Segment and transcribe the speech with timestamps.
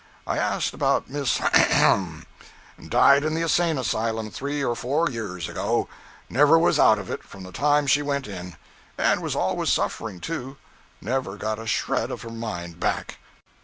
[0.25, 1.37] I asked about Miss.
[1.37, 5.87] Died in the insane asylum three or four years ago
[6.27, 8.55] never was out of it from the time she went in;
[8.97, 10.57] and was always suffering, too;
[11.01, 13.19] never got a shred of her mind back.'